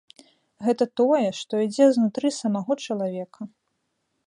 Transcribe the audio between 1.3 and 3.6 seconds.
што ідзе знутры самога чалавека.